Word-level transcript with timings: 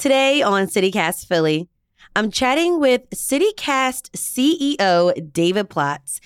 Today 0.00 0.40
on 0.40 0.66
CityCast 0.66 1.26
Philly, 1.26 1.68
I'm 2.16 2.30
chatting 2.30 2.80
with 2.80 3.02
CityCast 3.10 4.12
CEO 4.12 5.30
David 5.30 5.68
Plotz. 5.68 6.20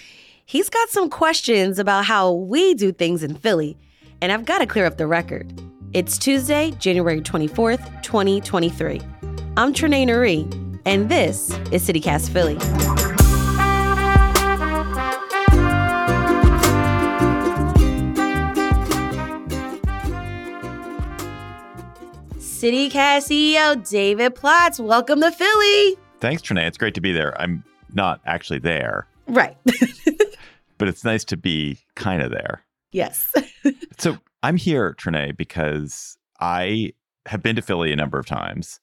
He's 0.46 0.70
got 0.70 0.90
some 0.90 1.10
questions 1.10 1.80
about 1.80 2.04
how 2.04 2.30
we 2.30 2.74
do 2.74 2.92
things 2.92 3.24
in 3.24 3.34
Philly, 3.34 3.76
and 4.22 4.30
I've 4.30 4.44
got 4.44 4.58
to 4.58 4.66
clear 4.66 4.86
up 4.86 4.96
the 4.96 5.08
record. 5.08 5.60
It's 5.92 6.18
Tuesday, 6.18 6.70
January 6.78 7.20
24th, 7.20 8.00
2023. 8.04 9.00
I'm 9.56 9.74
Trenae 9.74 10.06
Nuri, 10.06 10.80
and 10.86 11.08
this 11.08 11.50
is 11.72 11.84
CityCast 11.84 12.30
Philly. 12.30 13.03
CityCast 22.64 23.28
CEO 23.28 23.90
David 23.90 24.34
Plotz, 24.34 24.80
welcome 24.80 25.20
to 25.20 25.30
Philly. 25.30 25.98
Thanks, 26.20 26.40
Trenae. 26.40 26.66
It's 26.66 26.78
great 26.78 26.94
to 26.94 27.00
be 27.02 27.12
there. 27.12 27.38
I'm 27.38 27.62
not 27.92 28.22
actually 28.24 28.58
there, 28.58 29.06
Right. 29.26 29.54
but 30.78 30.88
it's 30.88 31.04
nice 31.04 31.24
to 31.24 31.36
be 31.36 31.80
kind 31.94 32.22
of 32.22 32.30
there. 32.30 32.64
yes. 32.90 33.30
So 33.98 34.16
I'm 34.42 34.56
here, 34.56 34.94
Trenae, 34.98 35.36
because 35.36 36.16
I 36.40 36.94
have 37.26 37.42
been 37.42 37.54
to 37.56 37.60
Philly 37.60 37.92
a 37.92 37.96
number 37.96 38.18
of 38.18 38.24
times. 38.24 38.80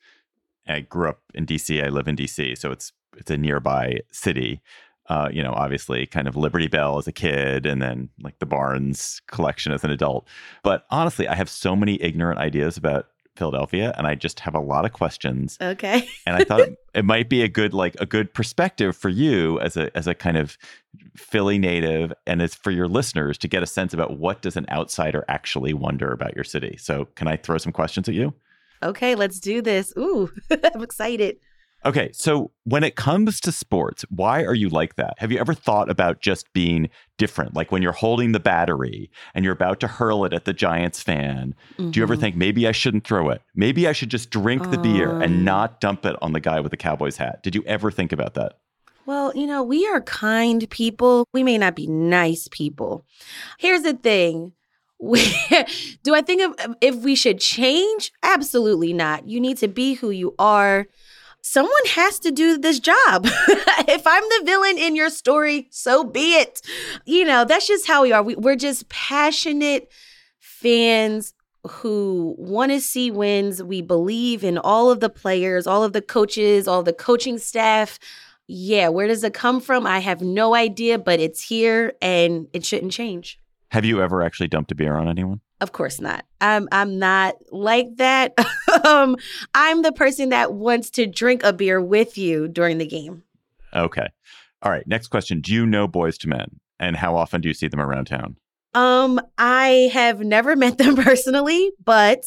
I 0.68 0.82
grew 0.82 1.10
up 1.10 1.22
in 1.34 1.48
DC. 1.48 1.84
I 1.84 1.90
live 1.90 2.08
in 2.08 2.16
DC, 2.16 2.56
so 2.60 2.72
it's 2.72 2.94
it's 3.18 3.32
a 3.32 3.38
nearby 3.38 4.02
city. 4.12 4.62
Uh, 5.10 5.30
you 5.34 5.42
know, 5.42 5.54
obviously, 5.54 6.06
kind 6.06 6.28
of 6.28 6.36
Liberty 6.36 6.68
Bell 6.68 7.00
as 7.00 7.08
a 7.08 7.12
kid, 7.12 7.66
and 7.66 7.82
then 7.82 8.10
like 8.22 8.38
the 8.38 8.46
Barnes 8.46 9.24
collection 9.26 9.74
as 9.74 9.84
an 9.84 9.90
adult. 9.90 10.28
But 10.62 10.86
honestly, 10.92 11.28
I 11.28 11.34
have 11.34 11.50
so 11.50 11.76
many 11.76 12.00
ignorant 12.00 12.38
ideas 12.40 12.78
about 12.78 13.08
Philadelphia, 13.36 13.94
and 13.98 14.06
I 14.08 14.16
just 14.16 14.40
have 14.42 14.56
a 14.56 14.60
lot 14.60 14.86
of 14.86 14.94
questions. 14.94 15.58
Okay. 15.62 16.08
and 16.26 16.36
I 16.36 16.44
thought 16.44 16.70
it 16.94 17.06
might 17.06 17.30
be 17.30 17.42
a 17.44 17.48
good 17.48 17.74
like 17.74 17.96
a 18.00 18.06
good 18.06 18.34
perspective 18.34 18.96
for 18.96 19.10
you 19.10 19.60
as 19.60 19.78
a 19.78 19.96
as 19.98 20.08
a 20.08 20.14
kind 20.14 20.38
of 20.38 20.58
Philly 21.16 21.58
native 21.58 22.14
and 22.28 22.42
it's 22.42 22.56
for 22.56 22.72
your 22.72 22.88
listeners 22.88 23.38
to 23.40 23.48
get 23.48 23.64
a 23.64 23.68
sense 23.68 23.94
about 23.94 24.18
what 24.18 24.42
does 24.42 24.58
an 24.58 24.66
outsider 24.70 25.24
actually 25.28 25.74
wonder 25.74 26.12
about 26.12 26.36
your 26.36 26.44
city. 26.44 26.78
So, 26.78 27.06
can 27.16 27.28
I 27.28 27.38
throw 27.38 27.58
some 27.58 27.72
questions 27.72 28.10
at 28.10 28.16
you? 28.16 28.34
Okay, 28.84 29.16
let's 29.16 29.40
do 29.40 29.62
this. 29.62 29.94
Ooh, 29.98 30.32
I'm 30.52 30.82
excited. 30.82 31.38
Okay, 31.84 32.12
so 32.14 32.52
when 32.64 32.84
it 32.84 32.96
comes 32.96 33.40
to 33.42 33.52
sports, 33.52 34.06
why 34.10 34.44
are 34.44 34.54
you 34.54 34.70
like 34.70 34.98
that? 34.98 35.16
Have 35.18 35.32
you 35.32 35.40
ever 35.40 35.56
thought 35.56 35.90
about 35.90 36.22
just 36.22 36.52
being 36.54 36.90
different? 37.18 37.56
Like 37.56 37.72
when 37.72 37.82
you're 37.82 37.92
holding 37.92 38.34
the 38.34 38.40
battery 38.40 39.10
and 39.34 39.44
you're 39.44 39.54
about 39.54 39.80
to 39.80 39.88
hurl 39.88 40.24
it 40.26 40.32
at 40.32 40.46
the 40.46 40.54
Giants 40.54 41.02
fan, 41.02 41.56
do 41.78 41.92
you 42.00 42.04
ever 42.04 42.16
Mhm. 42.16 42.20
think 42.20 42.36
maybe 42.36 42.68
I 42.68 42.72
shouldn't 42.72 43.04
throw 43.04 43.30
it? 43.32 43.42
Maybe 43.56 43.88
I 43.88 43.94
should 43.94 44.10
just 44.10 44.30
drink 44.30 44.70
the 44.70 44.78
beer 44.78 45.10
Um. 45.12 45.22
and 45.24 45.44
not 45.46 45.82
dump 45.82 46.06
it 46.06 46.16
on 46.22 46.34
the 46.34 46.40
guy 46.40 46.60
with 46.60 46.70
the 46.70 46.78
Cowboys 46.78 47.18
hat? 47.18 47.42
Did 47.42 47.56
you 47.56 47.64
ever 47.66 47.90
think 47.90 48.12
about 48.12 48.36
that? 48.36 48.60
Well, 49.08 49.32
you 49.36 49.48
know, 49.48 49.64
we 49.64 49.88
are 49.88 50.02
kind 50.02 50.70
people. 50.70 51.26
We 51.34 51.42
may 51.42 51.58
not 51.58 51.76
be 51.76 51.88
nice 51.88 52.48
people. 52.52 53.04
Here's 53.58 53.82
the 53.82 53.94
thing. 53.94 54.54
We, 55.00 55.20
do 56.04 56.14
I 56.14 56.22
think 56.22 56.44
of, 56.44 56.76
if 56.80 56.94
we 56.98 57.16
should 57.16 57.40
change? 57.40 58.12
Absolutely 58.22 58.94
not. 58.94 59.28
You 59.28 59.40
need 59.40 59.58
to 59.58 59.68
be 59.68 59.96
who 59.96 60.12
you 60.12 60.36
are. 60.38 60.86
Someone 61.42 61.74
has 61.88 62.20
to 62.20 62.32
do 62.32 62.58
this 62.58 62.80
job. 62.80 62.96
if 63.26 64.06
I'm 64.06 64.24
the 64.24 64.42
villain 64.46 64.78
in 64.78 64.96
your 64.96 65.10
story, 65.10 65.68
so 65.72 66.04
be 66.04 66.36
it. 66.36 66.62
You 67.06 67.26
know, 67.26 67.46
that's 67.46 67.68
just 67.68 67.88
how 67.88 68.04
we 68.04 68.12
are. 68.12 68.22
We, 68.22 68.36
we're 68.36 68.56
just 68.56 68.90
passionate 68.90 69.92
fans 70.40 71.34
who 71.68 72.36
want 72.38 72.72
to 72.72 72.80
see 72.80 73.12
wins. 73.12 73.62
We 73.62 73.82
believe 73.82 74.44
in 74.44 74.58
all 74.58 74.92
of 74.92 75.00
the 75.00 75.10
players, 75.10 75.68
all 75.68 75.84
of 75.84 75.94
the 75.94 76.02
coaches, 76.02 76.68
all 76.68 76.84
the 76.84 76.94
coaching 76.94 77.38
staff. 77.38 78.00
Yeah, 78.48 78.90
where 78.90 79.08
does 79.08 79.24
it 79.24 79.34
come 79.34 79.62
from? 79.62 79.88
I 79.88 80.00
have 80.00 80.22
no 80.22 80.56
idea, 80.56 81.00
but 81.00 81.20
it's 81.20 81.42
here 81.42 81.94
and 82.02 82.48
it 82.54 82.66
shouldn't 82.66 82.92
change. 82.92 83.40
Have 83.70 83.86
you 83.86 84.02
ever 84.02 84.22
actually 84.22 84.50
dumped 84.50 84.72
a 84.72 84.76
beer 84.76 84.96
on 84.96 85.08
anyone? 85.08 85.42
Of 85.62 85.72
course 85.72 86.02
not. 86.02 86.26
I'm 86.42 86.68
I'm 86.72 86.98
not 86.98 87.36
like 87.52 87.98
that. 87.98 88.34
um, 88.86 89.16
I'm 89.54 89.84
the 89.84 89.92
person 89.92 90.30
that 90.30 90.54
wants 90.54 90.90
to 90.92 91.06
drink 91.06 91.44
a 91.44 91.54
beer 91.54 91.80
with 91.80 92.18
you 92.18 92.48
during 92.48 92.80
the 92.80 92.88
game. 92.88 93.24
Okay. 93.74 94.08
All 94.64 94.72
right. 94.72 94.86
Next 94.88 95.08
question. 95.08 95.40
Do 95.40 95.54
you 95.54 95.68
know 95.68 95.88
Boyz 95.88 96.24
II 96.26 96.32
Men? 96.32 96.60
And 96.80 96.96
how 96.96 97.16
often 97.16 97.42
do 97.42 97.48
you 97.48 97.54
see 97.54 97.68
them 97.68 97.80
around 97.80 98.06
town? 98.06 98.38
Um, 98.74 99.22
I 99.38 99.92
have 99.94 100.22
never 100.22 100.56
met 100.56 100.80
them 100.80 100.96
personally, 100.96 101.72
but 101.84 102.24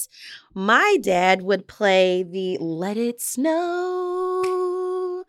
my 0.54 0.96
dad 1.02 1.42
would 1.42 1.66
play 1.66 2.22
the 2.22 2.56
Let 2.58 2.96
It 2.96 3.20
Snow, 3.20 5.24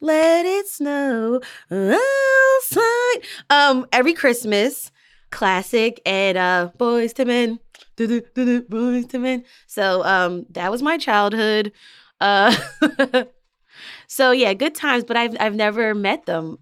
Let 0.00 0.44
It 0.44 0.66
Snow 0.66 1.40
outside. 1.70 3.16
Um, 3.48 3.86
every 3.92 4.14
Christmas, 4.14 4.90
classic 5.34 6.00
and 6.06 6.38
uh 6.38 6.70
Boyz 6.78 7.18
II 7.18 7.24
Men. 7.26 7.58
Do-do, 7.96 8.22
do-do, 8.34 8.62
Boyz 8.62 9.12
II 9.12 9.20
Men. 9.20 9.44
So 9.66 10.04
um 10.04 10.46
that 10.50 10.70
was 10.70 10.80
my 10.80 10.96
childhood. 10.96 11.72
Uh 12.20 12.54
so 14.06 14.30
yeah, 14.30 14.54
good 14.54 14.74
times, 14.74 15.04
but 15.04 15.16
I've 15.16 15.36
I've 15.40 15.56
never 15.56 15.94
met 15.94 16.26
them. 16.26 16.58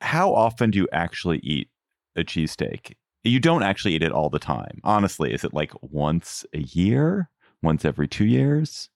How 0.00 0.34
often 0.34 0.70
do 0.70 0.78
you 0.78 0.88
actually 0.92 1.38
eat 1.38 1.68
a 2.14 2.22
cheesesteak? 2.22 2.92
You 3.22 3.40
don't 3.40 3.62
actually 3.62 3.94
eat 3.94 4.02
it 4.02 4.12
all 4.12 4.28
the 4.28 4.38
time. 4.38 4.80
Honestly, 4.84 5.32
is 5.32 5.42
it 5.42 5.54
like 5.54 5.72
once 5.80 6.44
a 6.52 6.60
year? 6.60 7.30
Once 7.62 7.86
every 7.86 8.06
two 8.06 8.26
years? 8.26 8.90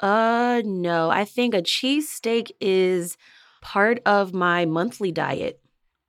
Uh 0.00 0.62
no, 0.64 1.10
I 1.10 1.26
think 1.26 1.54
a 1.54 1.60
cheesesteak 1.60 2.50
is 2.60 3.18
part 3.60 4.00
of 4.06 4.32
my 4.32 4.64
monthly 4.64 5.12
diet. 5.12 5.60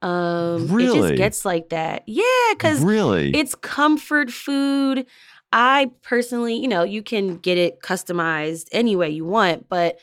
Um 0.02 0.80
it 0.80 0.94
just 0.94 1.16
gets 1.16 1.46
like 1.46 1.70
that. 1.70 2.04
Yeah, 2.06 2.54
cuz 2.60 2.82
really? 2.82 3.36
it's 3.36 3.56
comfort 3.56 4.32
food. 4.32 5.06
I 5.54 5.92
personally, 6.04 6.56
you 6.56 6.68
know, 6.68 6.84
you 6.84 7.02
can 7.02 7.38
get 7.38 7.58
it 7.58 7.82
customized 7.82 8.68
any 8.72 8.96
way 8.96 9.10
you 9.10 9.26
want, 9.26 9.70
but 9.70 9.98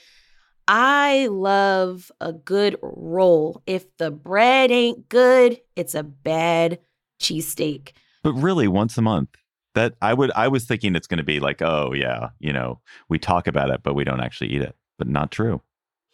I 0.67 1.29
love 1.31 2.11
a 2.21 2.33
good 2.33 2.77
roll. 2.83 3.63
If 3.67 3.95
the 3.99 4.11
bread 4.11 4.71
ain't 4.71 5.09
good, 5.09 5.61
it's 5.77 5.95
a 5.95 6.03
bad 6.03 6.79
cheesesteak. 7.21 7.93
but 8.23 8.33
really, 8.33 8.69
once 8.69 8.97
a 8.99 9.03
month. 9.03 9.31
That 9.75 9.95
I 10.01 10.15
would. 10.15 10.31
I 10.37 10.47
was 10.47 10.65
thinking 10.67 10.95
it's 10.95 11.09
going 11.09 11.19
to 11.19 11.25
be 11.25 11.41
like, 11.41 11.61
oh 11.61 11.93
yeah, 11.93 12.29
you 12.39 12.53
know, 12.53 12.81
we 13.09 13.19
talk 13.19 13.49
about 13.49 13.71
it, 13.71 13.83
but 13.83 13.95
we 13.95 14.05
don't 14.05 14.21
actually 14.21 14.51
eat 14.51 14.63
it. 14.63 14.77
But 14.99 15.09
not 15.09 15.33
true. 15.33 15.61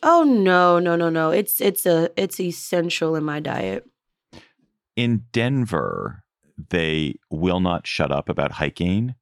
Oh 0.03 0.25
no, 0.25 0.79
no, 0.79 0.97
no, 0.97 1.11
no. 1.11 1.31
It's 1.31 1.61
it's 1.61 1.85
a 1.87 2.11
it's 2.17 2.41
essential 2.41 3.15
in 3.17 3.25
my 3.25 3.41
diet. 3.41 3.87
in 4.97 5.25
Denver, 5.33 6.25
they 6.71 7.15
will 7.31 7.61
not 7.61 7.87
shut 7.87 8.11
up 8.13 8.29
about 8.29 8.53
hiking. 8.53 9.15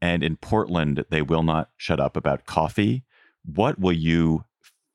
And 0.00 0.24
in 0.24 0.36
Portland, 0.36 1.04
they 1.10 1.22
will 1.22 1.44
not 1.44 1.70
shut 1.76 2.00
up 2.00 2.16
about 2.16 2.46
coffee. 2.46 3.04
What 3.44 3.78
will 3.78 3.92
you 3.92 4.44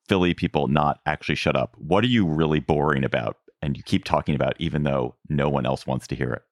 Philly 0.09 0.33
people 0.33 0.67
not 0.67 0.99
actually 1.05 1.35
shut 1.35 1.55
up? 1.55 1.75
What 1.77 2.03
are 2.03 2.07
you 2.07 2.25
really 2.27 2.59
boring 2.59 3.03
about? 3.05 3.37
And 3.61 3.77
you 3.77 3.83
keep 3.83 4.03
talking 4.03 4.35
about, 4.35 4.55
even 4.59 4.83
though 4.83 5.15
no 5.29 5.49
one 5.49 5.65
else 5.65 5.87
wants 5.87 6.07
to 6.07 6.15
hear 6.15 6.31
it. 6.33 6.43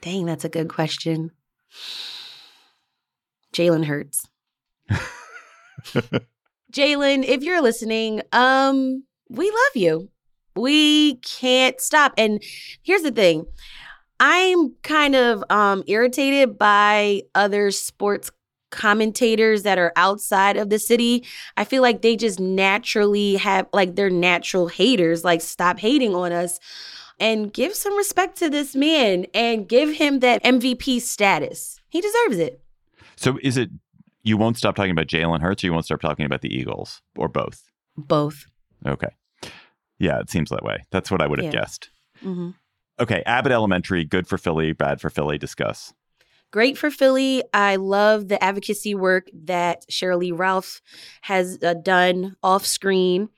Dang, 0.00 0.26
that's 0.26 0.44
a 0.44 0.48
good 0.48 0.68
question. 0.68 1.32
Jalen 3.52 3.84
Hurts. 3.86 4.28
Jalen, 6.74 7.24
if 7.24 7.44
you're 7.44 7.62
listening, 7.62 8.20
um, 8.32 9.04
we 9.28 9.48
love 9.48 9.76
you. 9.76 10.08
We 10.56 11.16
can't 11.16 11.80
stop. 11.80 12.12
And 12.18 12.42
here's 12.82 13.02
the 13.02 13.12
thing. 13.12 13.46
I'm 14.20 14.74
kind 14.82 15.14
of 15.14 15.44
um 15.50 15.84
irritated 15.86 16.58
by 16.58 17.22
other 17.34 17.70
sports 17.70 18.30
commentators 18.70 19.62
that 19.62 19.78
are 19.78 19.92
outside 19.94 20.56
of 20.56 20.68
the 20.68 20.78
city. 20.78 21.24
I 21.56 21.64
feel 21.64 21.80
like 21.82 22.02
they 22.02 22.16
just 22.16 22.40
naturally 22.40 23.36
have 23.36 23.68
like 23.72 23.94
they're 23.94 24.10
natural 24.10 24.68
haters. 24.68 25.24
Like 25.24 25.40
stop 25.40 25.78
hating 25.78 26.14
on 26.14 26.32
us 26.32 26.58
and 27.20 27.52
give 27.52 27.74
some 27.74 27.96
respect 27.96 28.36
to 28.38 28.50
this 28.50 28.74
man 28.74 29.26
and 29.32 29.68
give 29.68 29.94
him 29.94 30.20
that 30.20 30.42
MVP 30.42 31.00
status. 31.00 31.80
He 31.88 32.00
deserves 32.00 32.38
it. 32.38 32.60
So 33.16 33.38
is 33.42 33.56
it 33.56 33.70
you 34.24 34.36
won't 34.36 34.56
stop 34.56 34.74
talking 34.74 34.90
about 34.90 35.06
Jalen 35.06 35.40
Hurts 35.40 35.62
or 35.62 35.68
you 35.68 35.72
won't 35.72 35.84
stop 35.84 36.00
talking 36.00 36.26
about 36.26 36.40
the 36.40 36.52
Eagles 36.54 37.02
or 37.16 37.28
both? 37.28 37.62
Both. 37.96 38.46
Okay. 38.86 39.10
Yeah, 39.98 40.18
it 40.18 40.30
seems 40.30 40.50
that 40.50 40.64
way. 40.64 40.82
That's 40.90 41.10
what 41.10 41.22
I 41.22 41.26
would 41.28 41.38
have 41.38 41.52
Yeah. 41.52 41.60
guessed. 41.60 41.90
hmm 42.20 42.50
Okay, 43.00 43.22
Abbott 43.26 43.50
Elementary, 43.50 44.04
good 44.04 44.28
for 44.28 44.38
Philly, 44.38 44.72
bad 44.72 45.00
for 45.00 45.10
Philly. 45.10 45.36
Discuss. 45.36 45.92
Great 46.52 46.78
for 46.78 46.90
Philly. 46.92 47.42
I 47.52 47.74
love 47.74 48.28
the 48.28 48.42
advocacy 48.42 48.94
work 48.94 49.28
that 49.34 49.84
Sheryl 49.90 50.18
Lee 50.18 50.30
Ralph 50.30 50.80
has 51.22 51.58
uh, 51.60 51.74
done 51.74 52.36
off 52.44 52.64
screen. 52.64 53.30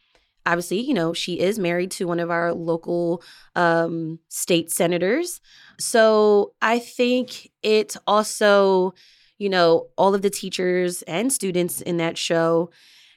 Obviously, 0.45 0.81
you 0.81 0.93
know, 0.93 1.15
she 1.15 1.41
is 1.41 1.59
married 1.59 1.91
to 1.93 2.07
one 2.07 2.21
of 2.21 2.31
our 2.31 2.53
local 2.53 3.23
um, 3.55 4.19
state 4.29 4.71
senators. 4.71 5.41
So 5.81 6.53
I 6.61 6.79
think 6.79 7.51
it 7.63 7.97
also, 8.07 8.93
you 9.39 9.49
know, 9.49 9.89
all 9.97 10.15
of 10.15 10.23
the 10.23 10.31
teachers 10.31 11.03
and 11.03 11.33
students 11.33 11.81
in 11.81 11.97
that 11.99 12.17
show 12.17 12.71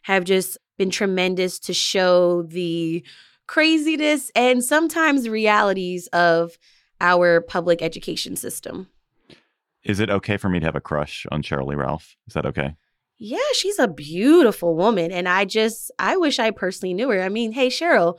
have 0.04 0.24
just 0.24 0.57
been 0.77 0.89
tremendous 0.89 1.60
to 1.60 1.74
show 1.74 2.44
the 2.44 3.04
craziness 3.48 4.31
and 4.36 4.63
sometimes 4.63 5.27
realities 5.27 6.07
of 6.07 6.57
our 7.01 7.42
public 7.42 7.81
education 7.81 8.36
system. 8.36 8.88
Is 9.83 10.00
it 10.00 10.10
okay 10.10 10.38
for 10.38 10.50
me 10.50 10.60
to 10.60 10.66
have 10.66 10.75
a 10.75 10.81
crush 10.81 11.25
on 11.31 11.42
Sheryl 11.42 11.68
Lee 11.68 11.75
Ralph? 11.75 12.16
Is 12.27 12.33
that 12.33 12.45
okay? 12.45 12.75
Yeah, 13.18 13.38
she's 13.54 13.80
a 13.80 13.88
beautiful 13.88 14.75
woman. 14.75 15.12
And 15.12 15.27
I 15.27 15.45
just, 15.45 15.92
I 16.00 16.15
wish 16.15 16.39
I 16.39 16.51
personally 16.51 16.94
knew 16.94 17.10
her. 17.10 17.22
I 17.22 17.30
mean, 17.30 17.51
hey, 17.51 17.68
Sheryl, 17.68 18.18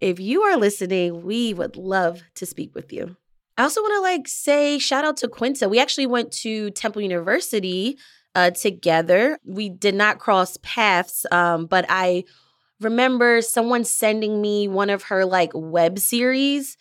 if 0.00 0.18
you 0.18 0.42
are 0.42 0.56
listening, 0.56 1.22
we 1.22 1.52
would 1.52 1.76
love 1.76 2.22
to 2.36 2.46
speak 2.46 2.74
with 2.74 2.92
you. 2.92 3.16
I 3.58 3.62
also 3.64 3.82
want 3.82 3.94
to 3.96 4.00
like 4.00 4.28
say 4.28 4.78
shout 4.78 5.04
out 5.04 5.16
to 5.18 5.28
Quinta. 5.28 5.68
We 5.68 5.80
actually 5.80 6.06
went 6.06 6.30
to 6.44 6.70
Temple 6.70 7.02
University 7.02 7.98
uh, 8.36 8.52
together. 8.52 9.36
We 9.44 9.68
did 9.68 9.96
not 9.96 10.20
cross 10.20 10.56
paths, 10.62 11.26
um, 11.32 11.66
but 11.66 11.84
I 11.88 12.22
remember 12.80 13.42
someone 13.42 13.82
sending 13.82 14.40
me 14.40 14.68
one 14.68 14.90
of 14.90 15.02
her 15.04 15.24
like 15.24 15.50
web 15.54 15.98
series. 15.98 16.76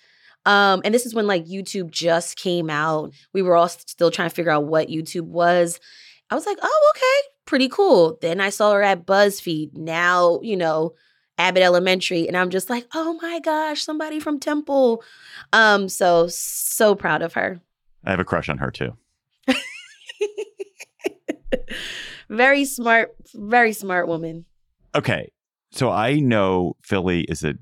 Um, 0.45 0.81
and 0.85 0.93
this 0.93 1.07
is 1.07 1.15
when 1.15 1.25
like 1.25 1.45
YouTube 1.45 1.89
just 1.89 2.37
came 2.37 2.69
out. 2.69 3.11
We 3.33 3.41
were 3.41 3.55
all 3.55 3.69
still 3.69 4.11
trying 4.11 4.29
to 4.29 4.35
figure 4.35 4.51
out 4.51 4.65
what 4.65 4.87
YouTube 4.87 5.25
was. 5.25 5.79
I 6.29 6.35
was 6.35 6.45
like, 6.45 6.59
oh, 6.61 6.91
okay, 6.95 7.29
pretty 7.45 7.69
cool. 7.69 8.19
Then 8.21 8.39
I 8.39 8.49
saw 8.49 8.73
her 8.73 8.83
at 8.83 9.07
BuzzFeed. 9.07 9.75
Now, 9.75 10.39
you 10.43 10.55
know, 10.55 10.93
Abbott 11.37 11.63
Elementary. 11.63 12.27
And 12.27 12.35
I'm 12.35 12.49
just 12.49 12.69
like, 12.69 12.87
oh 12.93 13.17
my 13.21 13.39
gosh, 13.39 13.83
somebody 13.83 14.19
from 14.19 14.39
Temple. 14.39 15.03
Um, 15.53 15.89
so 15.89 16.27
so 16.27 16.95
proud 16.95 17.21
of 17.21 17.33
her. 17.33 17.61
I 18.03 18.11
have 18.11 18.19
a 18.19 18.25
crush 18.25 18.49
on 18.49 18.57
her 18.57 18.71
too. 18.71 18.95
very 22.29 22.65
smart, 22.65 23.15
very 23.33 23.73
smart 23.73 24.07
woman. 24.07 24.45
Okay. 24.95 25.31
So 25.71 25.91
I 25.91 26.15
know 26.19 26.75
Philly 26.81 27.21
is 27.23 27.43
a 27.43 27.55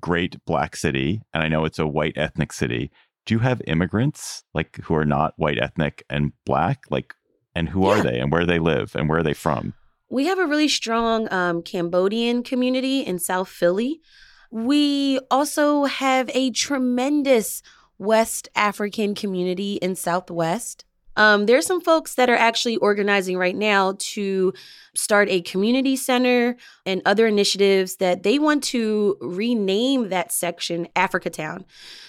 great 0.00 0.44
black 0.44 0.76
city 0.76 1.22
and 1.32 1.42
I 1.42 1.48
know 1.48 1.64
it's 1.64 1.78
a 1.78 1.86
white 1.86 2.16
ethnic 2.16 2.52
city. 2.52 2.90
Do 3.24 3.34
you 3.34 3.38
have 3.38 3.62
immigrants 3.66 4.42
like 4.52 4.76
who 4.84 4.94
are 4.94 5.04
not 5.04 5.34
white 5.36 5.58
ethnic 5.58 6.04
and 6.10 6.32
black? 6.44 6.84
Like 6.90 7.14
and 7.54 7.68
who 7.68 7.86
are 7.86 8.02
they 8.02 8.18
and 8.18 8.32
where 8.32 8.46
they 8.46 8.58
live 8.58 8.96
and 8.96 9.08
where 9.08 9.18
are 9.18 9.22
they 9.22 9.34
from? 9.34 9.74
We 10.12 10.26
have 10.26 10.38
a 10.38 10.46
really 10.46 10.68
strong 10.68 11.26
um, 11.32 11.62
Cambodian 11.62 12.42
community 12.42 13.00
in 13.00 13.18
South 13.18 13.48
Philly. 13.48 14.02
We 14.50 15.18
also 15.30 15.84
have 15.84 16.30
a 16.34 16.50
tremendous 16.50 17.62
West 17.96 18.50
African 18.54 19.14
community 19.14 19.76
in 19.76 19.96
Southwest. 19.96 20.84
Um, 21.16 21.46
there's 21.46 21.64
some 21.64 21.80
folks 21.80 22.16
that 22.16 22.28
are 22.28 22.36
actually 22.36 22.76
organizing 22.76 23.38
right 23.38 23.56
now 23.56 23.94
to 24.00 24.52
start 24.94 25.30
a 25.30 25.40
community 25.40 25.96
center 25.96 26.58
and 26.84 27.00
other 27.06 27.26
initiatives 27.26 27.96
that 27.96 28.22
they 28.22 28.38
want 28.38 28.64
to 28.64 29.16
rename 29.22 30.10
that 30.10 30.30
section 30.30 30.88
Africatown. 30.94 31.64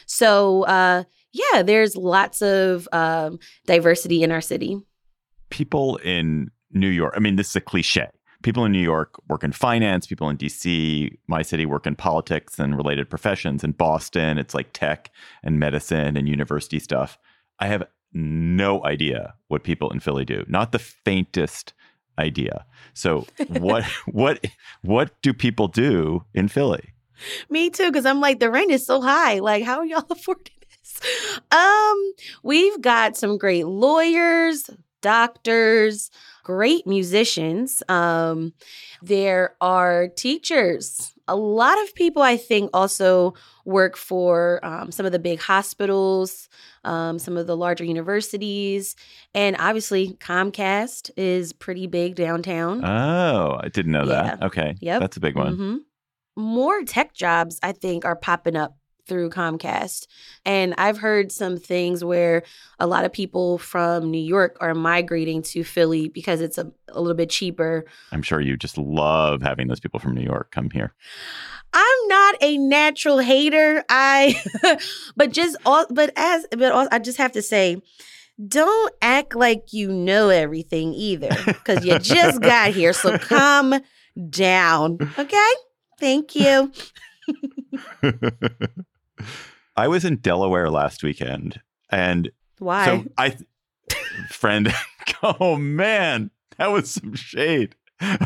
So, 0.07 0.63
uh, 0.63 1.06
yeah, 1.31 1.63
there's 1.63 1.95
lots 1.95 2.41
of 2.41 2.85
um, 2.91 3.39
diversity 3.65 4.23
in 4.23 4.31
our 4.33 4.41
city. 4.41 4.77
People 5.49 5.95
in 6.03 6.51
New 6.73 6.89
York, 6.89 7.13
I 7.15 7.19
mean, 7.19 7.35
this 7.35 7.49
is 7.49 7.55
a 7.55 7.61
cliche. 7.61 8.07
People 8.41 8.65
in 8.65 8.73
New 8.73 8.79
York 8.79 9.15
work 9.29 9.43
in 9.43 9.53
finance, 9.53 10.05
people 10.05 10.29
in 10.29 10.37
DC, 10.37 11.17
my 11.27 11.41
city 11.41 11.65
work 11.65 11.87
in 11.87 11.95
politics 11.95 12.59
and 12.59 12.75
related 12.75 13.09
professions. 13.09 13.63
In 13.63 13.71
Boston, 13.71 14.37
it's 14.37 14.53
like 14.53 14.73
tech 14.73 15.11
and 15.43 15.59
medicine 15.59 16.17
and 16.17 16.27
university 16.27 16.79
stuff. 16.79 17.17
I 17.59 17.67
have 17.67 17.83
no 18.11 18.83
idea 18.85 19.33
what 19.47 19.63
people 19.63 19.91
in 19.91 19.99
Philly 19.99 20.25
do. 20.25 20.43
Not 20.47 20.73
the 20.73 20.79
faintest 20.79 21.73
idea. 22.19 22.65
So 22.93 23.25
what 23.47 23.83
what 24.05 24.45
what 24.81 25.21
do 25.21 25.33
people 25.33 25.67
do 25.67 26.25
in 26.33 26.47
Philly? 26.47 26.93
Me 27.49 27.69
too, 27.69 27.91
because 27.91 28.05
I'm 28.05 28.19
like, 28.19 28.39
the 28.39 28.49
rent 28.49 28.71
is 28.71 28.85
so 28.85 29.01
high. 29.01 29.39
Like, 29.39 29.63
how 29.63 29.79
are 29.79 29.85
y'all 29.85 30.05
affording 30.09 30.53
this? 30.69 30.99
Um, 31.51 32.13
we've 32.43 32.81
got 32.81 33.15
some 33.15 33.37
great 33.37 33.65
lawyers, 33.67 34.69
doctors, 35.03 36.09
great 36.41 36.88
musicians. 36.88 37.83
Um, 37.88 38.53
there 39.03 39.55
are 39.61 40.07
teachers. 40.07 41.13
A 41.27 41.35
lot 41.35 41.81
of 41.83 41.94
people, 41.95 42.21
I 42.21 42.35
think, 42.35 42.69
also 42.73 43.33
work 43.65 43.95
for 43.95 44.59
um, 44.65 44.91
some 44.91 45.05
of 45.05 45.11
the 45.11 45.19
big 45.19 45.39
hospitals, 45.39 46.50
um, 46.83 47.19
some 47.19 47.38
of 47.38 47.47
the 47.47 47.55
larger 47.55 47.85
universities, 47.85 48.95
and 49.33 49.55
obviously 49.59 50.17
Comcast 50.19 51.11
is 51.15 51.53
pretty 51.53 51.88
big 51.88 52.15
downtown. 52.15 52.83
Oh, 52.83 53.59
I 53.61 53.69
didn't 53.69 53.94
know 53.94 54.06
that. 54.07 54.41
Okay. 54.44 54.75
Yep. 54.81 54.99
That's 54.99 55.17
a 55.17 55.21
big 55.21 55.35
one. 55.35 55.56
Mhm. 55.57 55.77
More 56.35 56.83
tech 56.83 57.13
jobs, 57.13 57.59
I 57.61 57.71
think, 57.73 58.03
are 58.06 58.15
popping 58.15 58.56
up 58.57 58.75
through 59.07 59.29
Comcast. 59.29 60.07
And 60.45 60.73
I've 60.77 60.97
heard 60.97 61.31
some 61.31 61.57
things 61.57 62.03
where 62.03 62.44
a 62.79 62.88
lot 62.88 63.05
of 63.05 63.13
people 63.13 63.57
from 63.57 64.09
New 64.11 64.21
York 64.21 64.57
are 64.61 64.73
migrating 64.73 65.41
to 65.44 65.63
Philly 65.63 66.09
because 66.09 66.41
it's 66.41 66.57
a, 66.57 66.71
a 66.89 67.01
little 67.01 67.15
bit 67.15 67.29
cheaper. 67.29 67.85
I'm 68.11 68.21
sure 68.21 68.39
you 68.39 68.57
just 68.57 68.77
love 68.77 69.41
having 69.41 69.67
those 69.67 69.79
people 69.79 70.00
from 70.00 70.13
New 70.13 70.23
York 70.23 70.51
come 70.51 70.69
here. 70.69 70.94
I'm 71.73 72.07
not 72.07 72.35
a 72.41 72.57
natural 72.57 73.17
hater. 73.19 73.83
I 73.89 74.35
but 75.15 75.31
just 75.31 75.57
all 75.65 75.85
but 75.89 76.11
as 76.15 76.45
but 76.51 76.71
all, 76.71 76.88
I 76.91 76.99
just 76.99 77.17
have 77.17 77.31
to 77.33 77.41
say 77.41 77.81
don't 78.47 78.94
act 79.01 79.35
like 79.35 79.73
you 79.73 79.91
know 79.91 80.29
everything 80.29 80.94
either 80.94 81.29
cuz 81.63 81.85
you 81.85 81.97
just 81.99 82.41
got 82.41 82.71
here. 82.71 82.94
So 82.94 83.17
calm 83.17 83.75
down. 84.29 84.97
Okay? 85.18 85.51
Thank 85.99 86.35
you. 86.35 86.71
I 89.75 89.87
was 89.87 90.06
in 90.06 90.18
Delaware 90.18 90.69
last 90.69 91.03
weekend 91.03 91.61
and 91.89 92.31
Why? 92.59 92.85
so 92.85 93.06
I 93.18 93.37
friend 94.30 94.73
oh 95.23 95.56
man, 95.56 96.30
that 96.57 96.71
was 96.71 96.92
some 96.92 97.15
shade. 97.15 97.75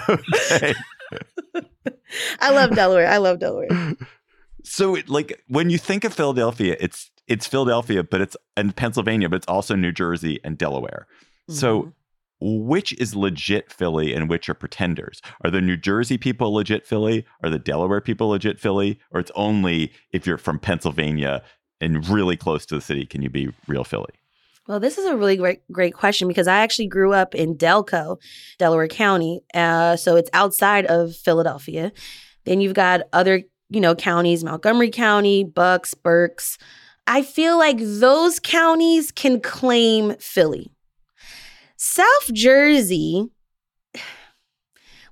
Okay. 0.10 0.74
I 2.40 2.52
love 2.52 2.74
Delaware. 2.76 3.08
I 3.08 3.18
love 3.18 3.40
Delaware. 3.40 3.96
So 4.64 4.96
it, 4.96 5.08
like 5.10 5.42
when 5.48 5.70
you 5.70 5.78
think 5.78 6.04
of 6.04 6.14
Philadelphia, 6.14 6.76
it's 6.80 7.12
it's 7.28 7.46
Philadelphia, 7.48 8.04
but 8.04 8.22
it's 8.22 8.36
and 8.56 8.76
Pennsylvania, 8.76 9.30
but 9.30 9.38
it's 9.38 9.48
also 9.48 9.76
New 9.76 9.92
Jersey 9.92 10.40
and 10.44 10.58
Delaware. 10.58 11.08
So 11.50 11.82
Mhm. 11.84 11.94
Which 12.40 12.94
is 12.94 13.16
legit 13.16 13.72
Philly 13.72 14.14
and 14.14 14.30
which 14.30 14.50
are 14.50 14.54
pretenders? 14.54 15.22
Are 15.44 15.50
the 15.50 15.62
New 15.62 15.78
Jersey 15.78 16.18
people 16.18 16.54
legit 16.54 16.86
Philly? 16.86 17.26
Are 17.44 17.50
the 17.50 17.60
Delaware 17.60 18.02
people 18.02 18.30
legit 18.30 18.60
Philly? 18.60 19.00
Or 19.12 19.20
it's 19.20 19.32
only 19.36 19.92
if 20.12 20.28
you're 20.28 20.38
from 20.38 20.60
Pennsylvania 20.60 21.44
and 21.82 22.08
really 22.08 22.38
close 22.38 22.66
to 22.68 22.76
the 22.76 22.82
city 22.82 23.06
can 23.06 23.22
you 23.22 23.30
be 23.30 23.50
real 23.68 23.84
Philly? 23.84 24.14
Well, 24.68 24.80
this 24.82 24.98
is 24.98 25.06
a 25.06 25.16
really 25.16 25.38
great 25.38 25.62
great 25.72 25.94
question 25.94 26.28
because 26.28 26.48
I 26.48 26.58
actually 26.58 26.88
grew 26.88 27.14
up 27.14 27.34
in 27.34 27.56
Delco, 27.56 28.18
Delaware 28.58 28.90
County. 28.90 29.42
Uh, 29.54 29.96
so 29.96 30.16
it's 30.16 30.30
outside 30.34 30.86
of 30.88 31.16
Philadelphia. 31.16 31.92
Then 32.44 32.60
you've 32.60 32.74
got 32.74 33.02
other, 33.14 33.44
you 33.70 33.80
know, 33.80 33.96
counties, 33.96 34.44
Montgomery 34.44 34.90
County, 34.90 35.44
Bucks, 35.44 35.94
Berks. 35.94 36.58
I 37.08 37.22
feel 37.22 37.58
like 37.58 37.78
those 37.80 38.40
counties 38.40 39.12
can 39.12 39.40
claim 39.40 40.16
Philly. 40.16 40.74
South 41.78 42.34
Jersey, 42.34 43.30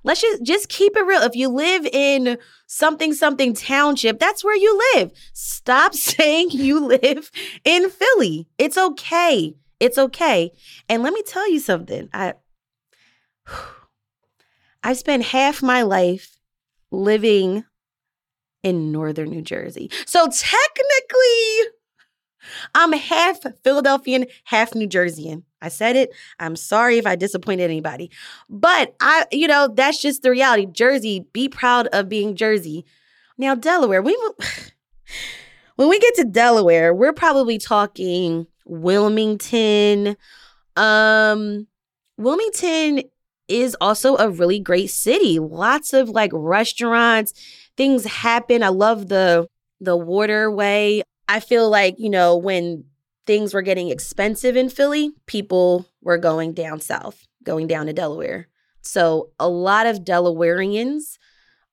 let's 0.02 0.20
just 0.20 0.42
just 0.42 0.68
keep 0.68 0.96
it 0.96 1.06
real. 1.06 1.22
If 1.22 1.36
you 1.36 1.48
live 1.48 1.86
in 1.86 2.38
something 2.66 3.14
something 3.14 3.54
township, 3.54 4.18
that's 4.18 4.44
where 4.44 4.56
you 4.56 4.82
live. 4.94 5.12
Stop 5.32 5.94
saying 5.94 6.50
you 6.50 6.80
live 6.80 7.30
in 7.64 7.88
Philly. 7.88 8.48
It's 8.58 8.76
okay. 8.76 9.54
It's 9.78 9.98
okay. 9.98 10.50
And 10.88 11.02
let 11.02 11.12
me 11.12 11.22
tell 11.22 11.50
you 11.50 11.60
something. 11.60 12.08
I 12.12 12.34
I 14.82 14.92
spent 14.92 15.24
half 15.24 15.62
my 15.62 15.82
life 15.82 16.36
living 16.90 17.64
in 18.62 18.90
northern 18.90 19.30
New 19.30 19.42
Jersey. 19.42 19.90
So 20.06 20.26
technically 20.26 21.72
I'm 22.74 22.92
half 22.92 23.38
Philadelphian, 23.62 24.26
half 24.44 24.74
New 24.74 24.88
Jerseyan. 24.88 25.42
I 25.60 25.68
said 25.68 25.96
it. 25.96 26.10
I'm 26.38 26.56
sorry 26.56 26.98
if 26.98 27.06
I 27.06 27.16
disappointed 27.16 27.64
anybody. 27.64 28.10
But 28.48 28.94
I, 29.00 29.26
you 29.32 29.48
know, 29.48 29.68
that's 29.74 30.00
just 30.00 30.22
the 30.22 30.30
reality. 30.30 30.66
Jersey, 30.66 31.26
be 31.32 31.48
proud 31.48 31.88
of 31.88 32.08
being 32.08 32.36
Jersey. 32.36 32.84
Now, 33.38 33.54
Delaware, 33.54 34.02
we 34.02 34.16
when 35.76 35.88
we 35.88 35.98
get 35.98 36.14
to 36.16 36.24
Delaware, 36.24 36.94
we're 36.94 37.12
probably 37.12 37.58
talking 37.58 38.46
Wilmington. 38.64 40.16
Um 40.76 41.66
Wilmington 42.18 43.02
is 43.48 43.76
also 43.80 44.16
a 44.16 44.28
really 44.28 44.58
great 44.58 44.90
city. 44.90 45.38
Lots 45.38 45.92
of 45.92 46.08
like 46.08 46.30
restaurants, 46.32 47.32
things 47.76 48.04
happen. 48.04 48.62
I 48.62 48.68
love 48.68 49.08
the 49.08 49.48
the 49.80 49.96
waterway. 49.96 51.02
I 51.28 51.40
feel 51.40 51.68
like, 51.68 51.96
you 51.98 52.10
know, 52.10 52.36
when 52.36 52.84
things 53.26 53.52
were 53.52 53.62
getting 53.62 53.88
expensive 53.88 54.56
in 54.56 54.68
Philly, 54.68 55.12
people 55.26 55.86
were 56.02 56.18
going 56.18 56.52
down 56.54 56.80
south, 56.80 57.26
going 57.42 57.66
down 57.66 57.86
to 57.86 57.92
Delaware. 57.92 58.48
So 58.82 59.30
a 59.40 59.48
lot 59.48 59.86
of 59.86 60.04
Delawareans 60.04 61.18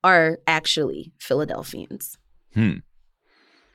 are 0.04 0.40
actually 0.48 1.14
Philadelphians. 1.20 2.18
Hmm. 2.54 2.78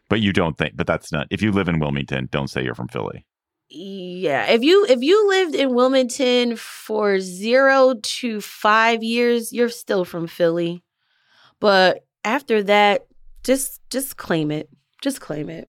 But 0.09 0.21
you 0.21 0.33
don't 0.33 0.57
think, 0.57 0.77
but 0.77 0.87
that's 0.87 1.13
not, 1.13 1.27
if 1.31 1.43
you 1.43 1.53
live 1.53 1.69
in 1.69 1.79
Wilmington, 1.79 2.29
don't 2.31 2.49
say 2.49 2.65
you're 2.65 2.75
from 2.75 2.89
Philly. 2.89 3.27
Yeah. 3.71 4.47
If 4.47 4.63
you 4.63 4.87
if 4.89 5.03
you 5.03 5.29
lived 5.29 5.55
in 5.55 5.75
Wilmington 5.75 6.57
for 6.57 7.21
0 7.21 7.97
to 8.03 8.41
5 8.41 9.03
years, 9.03 9.53
you're 9.53 9.69
still 9.69 10.07
from 10.07 10.27
Philly. 10.27 10.83
But 11.61 12.07
after 12.25 12.63
that, 12.63 13.07
just 13.45 13.83
just 13.91 14.17
claim 14.17 14.51
it. 14.51 14.71
Just 15.01 15.21
claim 15.21 15.49
it. 15.51 15.69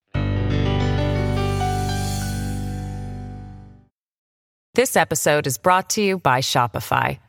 This 4.76 4.96
episode 4.96 5.46
is 5.46 5.58
brought 5.58 5.90
to 5.92 6.02
you 6.02 6.20
by 6.20 6.40
Shopify. 6.40 7.20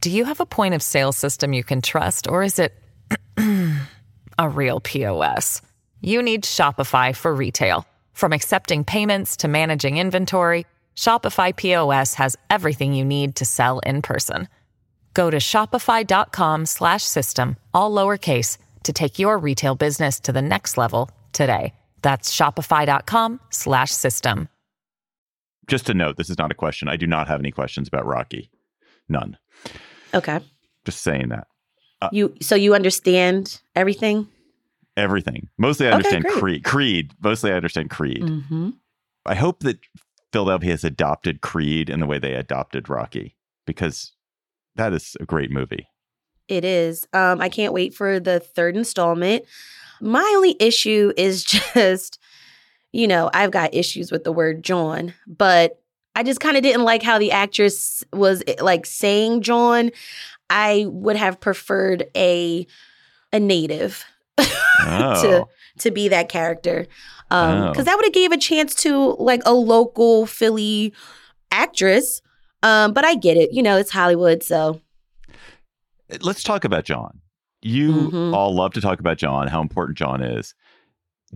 Do 0.00 0.10
you 0.10 0.24
have 0.24 0.40
a 0.40 0.46
point 0.46 0.74
of 0.74 0.82
sale 0.82 1.12
system 1.12 1.52
you 1.52 1.62
can 1.62 1.82
trust 1.82 2.28
or 2.28 2.42
is 2.42 2.58
it 2.58 2.74
a 4.38 4.48
real 4.48 4.80
POS? 4.80 5.62
You 6.00 6.20
need 6.20 6.42
Shopify 6.44 7.14
for 7.14 7.32
retail. 7.34 7.86
From 8.12 8.32
accepting 8.32 8.82
payments 8.84 9.36
to 9.38 9.48
managing 9.48 9.98
inventory, 9.98 10.66
Shopify 10.96 11.56
POS 11.56 12.14
has 12.14 12.36
everything 12.50 12.94
you 12.94 13.04
need 13.04 13.36
to 13.36 13.44
sell 13.44 13.78
in 13.80 14.02
person. 14.02 14.48
Go 15.14 15.30
to 15.30 15.38
shopify.com/system 15.38 17.56
all 17.72 17.90
lowercase 17.90 18.58
to 18.84 18.92
take 18.92 19.18
your 19.18 19.38
retail 19.38 19.74
business 19.74 20.20
to 20.20 20.32
the 20.32 20.42
next 20.42 20.76
level 20.76 21.10
today. 21.32 21.74
That's 22.02 22.34
shopify.com 22.34 23.40
slash 23.50 23.90
system. 23.90 24.48
Just 25.66 25.86
to 25.86 25.94
note, 25.94 26.16
this 26.16 26.30
is 26.30 26.38
not 26.38 26.50
a 26.50 26.54
question. 26.54 26.88
I 26.88 26.96
do 26.96 27.06
not 27.06 27.26
have 27.28 27.40
any 27.40 27.50
questions 27.50 27.88
about 27.88 28.06
Rocky. 28.06 28.50
None. 29.08 29.38
Okay. 30.12 30.40
Just 30.84 31.02
saying 31.02 31.30
that. 31.30 31.46
You 32.12 32.34
so 32.42 32.54
you 32.54 32.74
understand 32.74 33.60
everything? 33.74 34.28
Everything. 34.96 35.48
Mostly 35.56 35.88
I 35.88 35.92
understand 35.92 36.24
great. 36.24 36.34
Creed. 36.34 36.64
Creed. 36.64 37.12
Mostly 37.22 37.50
I 37.50 37.56
understand 37.56 37.90
Creed. 37.90 38.22
Mm-hmm. 38.22 38.70
I 39.24 39.34
hope 39.34 39.60
that 39.60 39.78
Philadelphia 40.32 40.72
has 40.72 40.84
adopted 40.84 41.40
Creed 41.40 41.88
in 41.88 42.00
the 42.00 42.06
way 42.06 42.18
they 42.18 42.34
adopted 42.34 42.90
Rocky 42.90 43.36
because 43.66 44.12
that 44.76 44.92
is 44.92 45.16
a 45.18 45.24
great 45.24 45.50
movie. 45.50 45.86
It 46.48 46.64
is. 46.64 47.06
Um, 47.12 47.40
I 47.40 47.48
can't 47.48 47.72
wait 47.72 47.94
for 47.94 48.20
the 48.20 48.40
third 48.40 48.76
installment. 48.76 49.44
My 50.00 50.32
only 50.36 50.56
issue 50.60 51.12
is 51.16 51.42
just, 51.74 52.18
you 52.92 53.06
know, 53.08 53.30
I've 53.32 53.50
got 53.50 53.74
issues 53.74 54.12
with 54.12 54.24
the 54.24 54.32
word 54.32 54.62
jawn, 54.62 55.14
but 55.26 55.80
I 56.14 56.22
just 56.22 56.40
kind 56.40 56.56
of 56.56 56.62
didn't 56.62 56.84
like 56.84 57.02
how 57.02 57.18
the 57.18 57.32
actress 57.32 58.04
was 58.12 58.42
eh, 58.46 58.56
like 58.60 58.86
saying 58.86 59.42
jawn. 59.42 59.90
I 60.50 60.86
would 60.88 61.16
have 61.16 61.40
preferred 61.40 62.04
a 62.16 62.66
a 63.32 63.40
native 63.40 64.04
Oh. 64.86 65.22
to 65.22 65.46
to 65.82 65.90
be 65.90 66.08
that 66.08 66.28
character. 66.28 66.86
Um 67.30 67.62
Oh. 67.62 67.72
cuz 67.74 67.84
that 67.86 67.96
would 67.96 68.04
have 68.04 68.12
gave 68.12 68.30
a 68.32 68.36
chance 68.36 68.74
to 68.76 69.16
like 69.18 69.40
a 69.46 69.52
local 69.54 70.26
Philly 70.26 70.92
actress. 71.50 72.20
Um 72.62 72.92
but 72.92 73.04
I 73.04 73.14
get 73.14 73.36
it. 73.36 73.52
You 73.52 73.62
know, 73.62 73.76
it's 73.76 73.90
Hollywood, 73.90 74.42
so 74.42 74.80
Let's 76.22 76.42
talk 76.42 76.64
about 76.64 76.84
jawn. 76.84 77.20
You 77.62 78.10
Mhm. 78.10 78.34
all 78.34 78.54
love 78.54 78.72
to 78.74 78.80
talk 78.80 79.00
about 79.00 79.16
jawn, 79.18 79.48
how 79.48 79.60
important 79.62 79.96
jawn 79.98 80.22
is. 80.22 80.54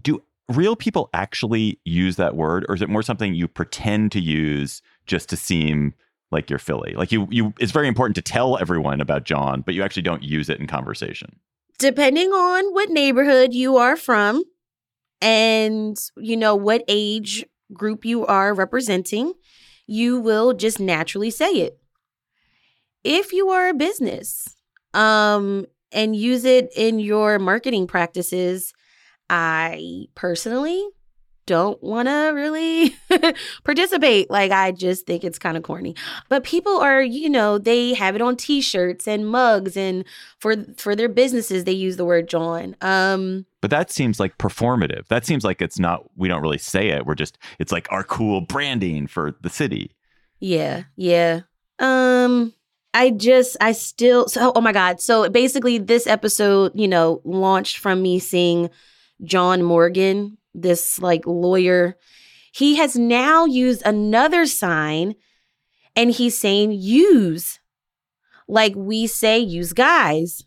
Do 0.00 0.22
real 0.48 0.76
people 0.76 1.08
actually 1.14 1.80
use 1.84 2.16
that 2.16 2.36
word, 2.36 2.64
or 2.68 2.74
is 2.74 2.82
it 2.82 2.88
more 2.88 3.02
something 3.02 3.34
you 3.34 3.48
pretend 3.48 4.12
to 4.12 4.20
use 4.20 4.82
just 5.06 5.28
to 5.30 5.36
seem 5.36 5.94
like 6.30 6.50
you're 6.50 6.58
Philly? 6.58 6.94
Like 6.94 7.10
you, 7.12 7.26
you, 7.30 7.54
it's 7.58 7.72
very 7.72 7.88
important 7.88 8.14
to 8.16 8.22
tell 8.22 8.58
everyone 8.58 9.00
about 9.00 9.24
John, 9.24 9.62
but 9.62 9.74
you 9.74 9.82
actually 9.82 10.02
don't 10.02 10.22
use 10.22 10.48
it 10.48 10.60
in 10.60 10.66
conversation. 10.66 11.38
depending 11.78 12.30
on 12.32 12.72
what 12.74 12.90
neighborhood 12.90 13.54
you 13.54 13.76
are 13.76 13.96
from 13.96 14.42
and 15.22 15.96
you 16.16 16.36
know 16.36 16.54
what 16.56 16.82
age 16.88 17.44
group 17.72 18.04
you 18.04 18.26
are 18.26 18.52
representing 18.52 19.32
you 19.86 20.18
will 20.20 20.52
just 20.54 20.80
naturally 20.80 21.30
say 21.30 21.50
it 21.52 21.78
if 23.04 23.32
you 23.32 23.48
are 23.48 23.68
a 23.68 23.74
business 23.74 24.56
um 24.94 25.64
and 25.92 26.14
use 26.16 26.44
it 26.44 26.70
in 26.76 26.98
your 26.98 27.38
marketing 27.38 27.86
practices 27.86 28.72
i 29.30 30.06
personally 30.14 30.86
don't 31.46 31.82
want 31.82 32.06
to 32.08 32.30
really 32.34 32.94
participate 33.64 34.30
like 34.30 34.50
i 34.52 34.70
just 34.70 35.06
think 35.06 35.24
it's 35.24 35.38
kind 35.38 35.56
of 35.56 35.62
corny 35.62 35.94
but 36.28 36.44
people 36.44 36.76
are 36.78 37.00
you 37.02 37.28
know 37.28 37.56
they 37.56 37.94
have 37.94 38.14
it 38.14 38.20
on 38.20 38.36
t-shirts 38.36 39.08
and 39.08 39.26
mugs 39.26 39.74
and 39.74 40.04
for 40.40 40.56
for 40.76 40.94
their 40.94 41.08
businesses 41.08 41.64
they 41.64 41.72
use 41.72 41.96
the 41.96 42.04
word 42.04 42.28
jawn 42.28 42.76
um 42.82 43.46
But 43.62 43.70
that 43.70 43.90
seems 43.90 44.20
like 44.20 44.36
performative. 44.36 45.08
That 45.08 45.24
seems 45.24 45.42
like 45.42 45.62
it's 45.62 45.78
not. 45.78 46.04
We 46.16 46.28
don't 46.28 46.42
really 46.42 46.58
say 46.58 46.90
it. 46.90 47.06
We're 47.06 47.16
just. 47.16 47.38
It's 47.58 47.72
like 47.72 47.88
our 47.90 48.04
cool 48.04 48.40
branding 48.42 49.06
for 49.08 49.34
the 49.40 49.50
city. 49.50 49.96
yeah 50.38 50.84
yeah 50.96 51.40
um 51.80 52.52
i 52.98 53.10
just 53.10 53.56
i 53.60 53.70
still 53.72 54.28
so 54.28 54.48
oh, 54.48 54.52
oh 54.56 54.60
my 54.60 54.72
god. 54.72 55.00
So 55.00 55.28
basically 55.28 55.78
this 55.78 56.06
episode 56.06 56.72
you 56.74 56.88
know 56.88 57.22
launched 57.24 57.78
from 57.78 58.02
me 58.02 58.18
seeing 58.18 58.70
john 59.22 59.62
morgan 59.62 60.36
this 60.54 60.98
like 60.98 61.26
lawyer. 61.26 61.96
He 62.52 62.76
has 62.76 62.96
now 62.96 63.44
used 63.44 63.82
another 63.86 64.46
sign 64.46 65.14
and 65.94 66.10
he's 66.10 66.36
saying 66.36 66.72
use. 66.72 67.60
Like 68.48 68.74
we 68.74 69.06
say 69.06 69.38
use 69.38 69.72
guys. 69.72 70.44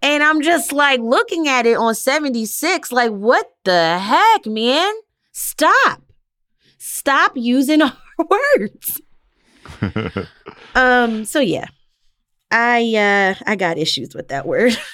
And 0.00 0.22
i'm 0.22 0.42
just 0.42 0.72
like 0.72 1.00
looking 1.00 1.48
at 1.48 1.66
it 1.66 1.76
on 1.76 1.94
76 1.94 2.92
like 2.92 3.10
what 3.10 3.46
the 3.64 3.98
heck 3.98 4.46
man? 4.46 4.94
Stop. 5.32 6.02
Stop 6.78 7.32
using 7.36 7.82
our 7.82 7.96
words 8.18 9.00
um 10.74 11.24
so 11.24 11.40
yeah 11.40 11.66
i 12.50 12.94
uh 12.94 13.34
i 13.46 13.56
got 13.56 13.78
issues 13.78 14.14
with 14.14 14.28
that 14.28 14.46
word 14.46 14.76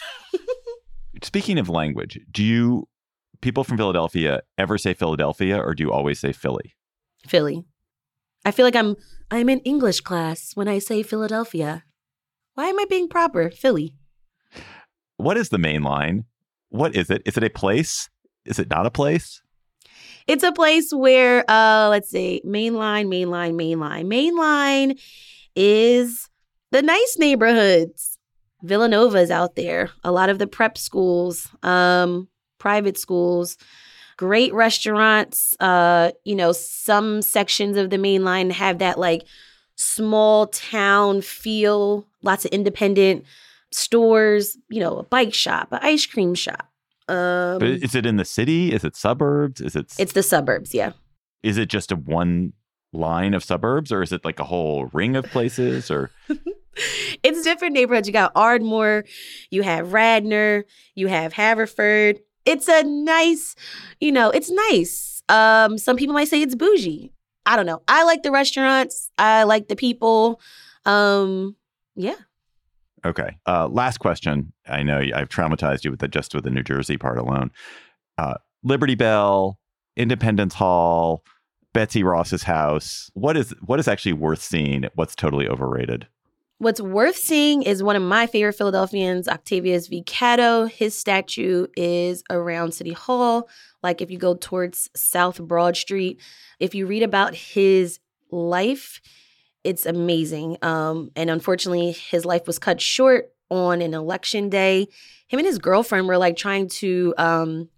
Speaking 1.23 1.59
of 1.59 1.69
language, 1.69 2.21
do 2.31 2.45
you 2.45 2.87
people 3.41 3.65
from 3.65 3.77
Philadelphia 3.77 4.43
ever 4.57 4.79
say 4.79 4.95
Philadelphia, 4.95 5.59
or 5.59 5.75
do 5.75 5.83
you 5.83 5.91
always 5.91 6.21
say 6.21 6.33
Philly? 6.33 6.77
philly 7.27 7.65
i 8.45 8.53
feel 8.53 8.65
like 8.65 8.77
i'm 8.77 8.95
i'm 9.31 9.49
in 9.49 9.59
english 9.61 10.01
class 10.01 10.53
when 10.55 10.69
i 10.69 10.79
say 10.79 11.03
philadelphia 11.03 11.83
why 12.55 12.67
am 12.67 12.79
i 12.79 12.85
being 12.89 13.09
proper 13.09 13.51
philly 13.51 13.95
What 15.17 15.37
is 15.37 15.49
the 15.49 15.59
main 15.59 15.83
line? 15.83 16.25
What 16.69 16.95
is 16.95 17.11
it? 17.11 17.23
Is 17.27 17.37
it 17.37 17.43
a 17.43 17.51
place? 17.51 18.09
Is 18.45 18.61
it 18.61 18.71
not 18.71 18.87
a 18.87 18.91
place? 18.91 19.43
It's 20.29 20.45
a 20.45 20.53
place 20.53 20.93
where, 20.93 21.43
uh, 21.51 21.89
let's 21.89 22.11
see, 22.11 22.43
mainline, 22.45 23.07
mainline, 23.07 23.55
mainline. 23.55 24.07
Mainline 24.07 25.01
is 25.57 26.29
the 26.71 26.83
nice 26.83 27.17
neighborhoods. 27.19 28.19
Villanova's 28.63 29.31
out 29.31 29.57
there. 29.57 29.89
A 30.05 30.13
lot 30.13 30.29
of 30.29 30.39
the 30.39 30.47
prep 30.47 30.77
schools, 30.77 31.49
um, 31.63 32.29
private 32.59 32.99
schools, 32.99 33.57
great 34.19 34.53
restaurants. 34.53 35.57
Uh, 35.61 36.11
you 36.25 36.35
know, 36.35 36.53
some 36.53 37.23
sections 37.23 37.79
of 37.79 37.89
the 37.89 37.99
main 37.99 38.23
line 38.23 38.51
have 38.51 38.81
that 38.81 38.99
like 38.99 39.23
small 39.77 40.49
town 40.49 41.23
feel, 41.23 42.07
lots 42.23 42.45
of 42.45 42.51
independent 42.51 43.25
stores, 43.71 44.59
you 44.69 44.81
know, 44.81 44.99
a 44.99 45.05
bike 45.05 45.33
shop, 45.33 45.69
an 45.73 45.79
ice 45.81 46.05
cream 46.05 46.35
shop. 46.35 46.68
Um, 47.09 47.59
But 47.59 47.69
is 47.69 47.95
it 47.95 48.05
in 48.07 48.17
the 48.17 48.25
city? 48.25 48.73
Is 48.73 48.85
it 48.85 48.97
suburbs? 48.97 49.61
Is 49.61 49.75
it 49.75 49.93
it's 49.99 50.13
the 50.13 50.23
suburbs, 50.23 50.75
yeah. 50.75 50.93
is 51.43 51.57
it 51.57 51.69
just 51.69 51.93
a 51.93 51.97
one 51.97 52.53
line 52.93 53.35
of 53.35 53.45
suburbs 53.45 53.93
or 53.93 54.03
is 54.03 54.13
it 54.13 54.25
like 54.25 54.41
a 54.41 54.45
whole 54.45 54.87
ring 54.93 55.15
of 55.17 55.25
places 55.27 55.91
or 55.91 56.11
it's 57.23 57.43
different 57.43 57.75
neighborhoods. 57.75 58.09
You 58.09 58.13
got 58.13 58.33
Ardmore, 58.35 59.05
you 59.51 59.63
have 59.63 59.93
Radnor, 59.93 60.65
you 60.95 61.07
have 61.09 61.33
Haverford. 61.33 62.21
it's 62.47 62.69
a 62.69 62.83
nice, 62.83 63.55
you 64.01 64.13
know, 64.13 64.31
it's 64.31 64.51
nice. 64.51 65.23
Um, 65.29 65.77
some 65.77 65.97
people 65.97 66.15
might 66.15 66.29
say 66.29 66.41
it's 66.41 66.55
bougie. 66.55 67.13
I 67.45 67.57
don't 67.57 67.67
know. 67.67 67.83
I 67.89 68.05
like 68.05 68.23
the 68.23 68.31
restaurants. 68.31 69.11
I 69.19 69.45
like 69.45 69.69
the 69.69 69.77
people. 69.77 70.41
Um, 70.85 71.57
yeah. 71.97 72.15
Okay. 73.05 73.39
Uh, 73.47 73.69
last 73.69 73.99
question. 73.99 74.53
I 74.67 74.83
know 74.83 74.99
I've 75.15 75.29
traumatized 75.29 75.85
you 75.85 75.91
with 75.91 76.01
the 76.01 76.09
just 76.09 76.35
with 76.35 76.45
the 76.45 76.51
New 76.51 76.63
Jersey 76.63 76.97
part 76.97 77.19
alone. 77.19 77.51
Uh, 78.17 78.35
Liberty 78.63 78.95
Bell, 78.95 79.59
Independence 79.97 80.55
Hall, 80.55 81.23
Betsy 81.73 82.03
Ross's 82.03 82.43
house. 82.43 83.11
What 83.15 83.37
is 83.37 83.55
what 83.61 83.79
is 83.79 83.89
actually 83.89 84.15
worth 84.15 84.43
seeing? 84.43 84.87
What's 84.95 85.15
totally 85.15 85.49
overrated? 85.49 86.09
What's 86.61 86.81
worth 86.81 87.17
seeing 87.17 87.63
is 87.63 87.85
one 87.85 87.95
of 87.95 88.03
my 88.03 88.27
favorite 88.27 88.55
Philadelphians, 88.55 89.29
Octavius 89.29 89.87
V. 89.87 90.03
Catto. 90.03 90.69
His 90.69 90.93
statue 90.93 91.69
is 91.77 92.25
around 92.31 92.73
City 92.73 92.93
Hall. 92.93 93.49
Like 93.81 94.01
if 94.01 94.11
you 94.11 94.19
go 94.19 94.35
towards 94.35 94.91
South 94.97 95.41
Broad 95.41 95.77
Street, 95.77 96.21
if 96.59 96.75
you 96.75 96.87
read 96.87 97.05
about 97.05 97.37
his 97.37 98.01
life, 98.33 99.01
it's 99.65 99.87
amazing. 99.87 100.57
Um, 100.63 101.11
and 101.17 101.31
unfortunately, 101.31 101.93
his 101.93 102.25
life 102.25 102.47
was 102.47 102.59
cut 102.59 102.81
short 102.81 103.33
on 103.51 103.81
an 103.81 103.95
election 103.95 104.49
day. 104.49 104.89
Him 105.27 105.39
and 105.39 105.47
his 105.47 105.59
girlfriend 105.59 106.09
were 106.09 106.19
like 106.19 106.37
trying 106.37 106.69
to 106.69 107.15
um, 107.19 107.69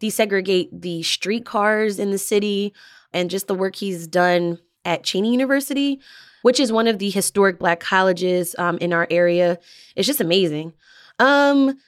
desegregate 0.00 0.68
the 0.72 1.02
streetcars 1.02 1.98
in 1.98 2.10
the 2.10 2.18
city 2.18 2.74
and 3.12 3.30
just 3.30 3.46
the 3.46 3.54
work 3.54 3.76
he's 3.76 4.06
done 4.06 4.58
at 4.84 5.02
Cheyney 5.02 5.32
University, 5.32 6.00
which 6.42 6.60
is 6.60 6.72
one 6.72 6.86
of 6.86 6.98
the 6.98 7.10
historic 7.10 7.58
black 7.58 7.80
colleges 7.80 8.54
um, 8.58 8.78
in 8.78 8.92
our 8.92 9.06
area. 9.10 9.58
It's 9.96 10.06
just 10.06 10.20
amazing. 10.20 10.72
Um, 11.18 11.78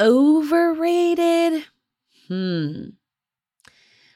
overrated? 0.00 1.64
Hmm. 2.28 2.90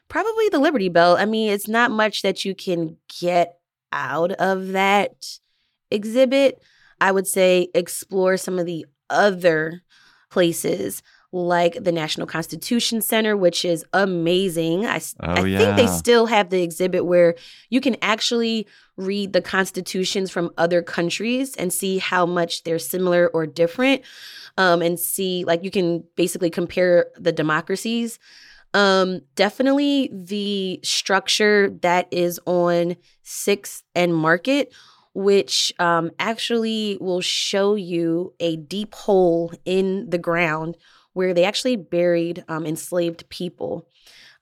Probably 0.08 0.48
the 0.50 0.58
Liberty 0.58 0.88
Bell. 0.88 1.16
I 1.16 1.24
mean, 1.24 1.50
it's 1.50 1.68
not 1.68 1.90
much 1.90 2.22
that 2.22 2.44
you 2.44 2.54
can 2.54 2.96
get 3.20 3.55
out 3.92 4.32
of 4.32 4.68
that 4.68 5.38
exhibit. 5.90 6.60
I 7.00 7.12
would 7.12 7.26
say 7.26 7.68
explore 7.74 8.36
some 8.36 8.58
of 8.58 8.66
the 8.66 8.86
other 9.10 9.82
places 10.30 11.02
like 11.32 11.82
the 11.82 11.92
National 11.92 12.26
Constitution 12.26 13.02
Center, 13.02 13.36
which 13.36 13.64
is 13.64 13.84
amazing. 13.92 14.86
I, 14.86 15.00
Oh, 15.20 15.32
I 15.34 15.44
yeah. 15.44 15.58
think 15.58 15.76
they 15.76 15.86
still 15.86 16.26
have 16.26 16.48
the 16.50 16.62
exhibit 16.62 17.04
where 17.04 17.34
you 17.68 17.80
can 17.80 17.96
actually 18.00 18.66
read 18.96 19.32
the 19.32 19.42
constitutions 19.42 20.30
from 20.30 20.50
other 20.56 20.80
countries 20.82 21.54
and 21.56 21.72
see 21.72 21.98
how 21.98 22.24
much 22.24 22.62
they're 22.62 22.78
similar 22.78 23.28
or 23.28 23.46
different. 23.46 24.02
Um, 24.56 24.80
and 24.80 24.98
see, 24.98 25.44
like, 25.44 25.62
you 25.62 25.70
can 25.70 26.04
basically 26.16 26.48
compare 26.48 27.06
the 27.18 27.32
democracies. 27.32 28.18
Um, 28.74 29.22
definitely 29.34 30.10
the 30.12 30.80
structure 30.82 31.70
that 31.82 32.08
is 32.10 32.38
on 32.46 32.96
Sixth 33.22 33.82
and 33.94 34.14
Market, 34.14 34.72
which 35.14 35.72
um, 35.78 36.10
actually 36.18 36.98
will 37.00 37.22
show 37.22 37.74
you 37.74 38.34
a 38.38 38.56
deep 38.56 38.94
hole 38.94 39.52
in 39.64 40.10
the 40.10 40.18
ground 40.18 40.76
where 41.14 41.32
they 41.32 41.44
actually 41.44 41.76
buried 41.76 42.44
um, 42.48 42.66
enslaved 42.66 43.26
people. 43.30 43.88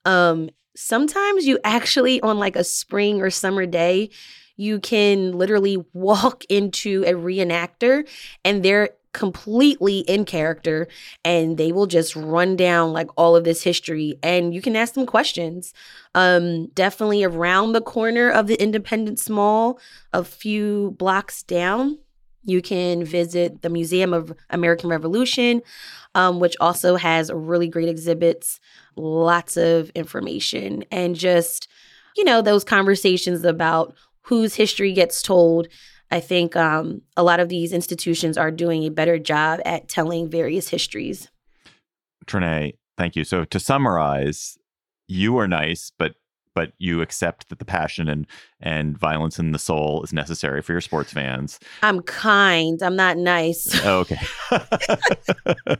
Um, 0.04 0.50
sometimes 0.75 1.47
you 1.47 1.61
actually, 1.62 2.21
on 2.21 2.38
like 2.38 2.57
a 2.57 2.64
spring 2.64 3.23
or 3.23 3.31
summer 3.31 3.66
day, 3.66 4.11
you 4.57 4.81
can 4.81 5.33
literally 5.33 5.78
walk 5.93 6.45
into 6.49 7.04
a 7.07 7.12
reenactor 7.12 8.09
and 8.45 8.64
they're 8.64 8.90
completely 9.14 10.00
in 10.00 10.26
character 10.26 10.87
and 11.25 11.56
they 11.56 11.73
will 11.73 11.87
just 11.87 12.14
run 12.14 12.56
down 12.56 12.92
like 12.92 13.09
all 13.16 13.35
of 13.35 13.44
this 13.44 13.62
history 13.62 14.18
and 14.23 14.54
you 14.54 14.61
can 14.61 14.76
ask 14.76 14.92
them 14.94 15.06
questions. 15.06 15.73
Um 16.14 16.66
definitely 16.75 17.25
around 17.25 17.73
the 17.73 17.80
corner 17.80 18.28
of 18.28 18.47
the 18.47 18.61
independence 18.62 19.30
mall 19.30 19.78
a 20.12 20.23
few 20.23 20.94
blocks 20.99 21.42
down 21.42 21.99
you 22.44 22.61
can 22.61 23.04
visit 23.04 23.62
the 23.62 23.71
museum 23.71 24.12
of 24.12 24.33
american 24.50 24.90
revolution 24.90 25.62
um, 26.15 26.38
which 26.38 26.56
also 26.60 26.97
has 26.97 27.32
really 27.32 27.69
great 27.69 27.88
exhibits 27.88 28.60
lots 28.97 29.56
of 29.56 29.91
information 29.91 30.84
and 30.91 31.17
just 31.17 31.69
you 32.17 32.25
know 32.25 32.43
those 32.43 32.65
conversations 32.65 33.45
about 33.45 33.95
whose 34.23 34.54
history 34.54 34.93
gets 34.93 35.23
told 35.23 35.69
I 36.10 36.21
think 36.21 36.54
um, 36.56 37.02
a 37.17 37.23
lot 37.23 37.40
of 37.40 37.49
these 37.49 37.73
institutions 37.73 38.36
are 38.38 38.50
doing 38.50 38.84
a 38.84 38.90
better 38.90 39.19
job 39.19 39.60
at 39.64 39.88
telling 39.88 40.28
various 40.28 40.69
histories. 40.69 41.28
Trenae, 42.26 42.76
thank 42.97 43.17
you. 43.17 43.25
So 43.25 43.45
to 43.45 43.60
summarize, 43.60 44.56
you 45.08 45.38
are 45.38 45.49
nice, 45.49 45.93
but 45.99 46.14
but 46.54 46.73
you 46.78 47.02
accept 47.02 47.49
that 47.49 47.58
the 47.58 47.64
passion 47.64 48.08
and 48.08 48.26
and 48.60 48.97
violence 48.97 49.38
in 49.38 49.52
the 49.52 49.58
soul 49.58 50.02
is 50.02 50.12
necessary 50.12 50.62
for 50.62 50.73
your 50.73 50.80
sports 50.80 51.12
fans. 51.12 51.58
I'm 51.82 52.00
kind. 52.02 52.80
I'm 52.82 52.97
not 52.97 53.17
nice. 53.17 53.69
Oh, 53.84 54.06
okay. 54.06 54.21